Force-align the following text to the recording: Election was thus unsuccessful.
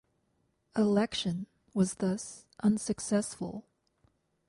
Election 0.75 1.45
was 1.75 1.93
thus 1.93 2.47
unsuccessful. 2.63 3.67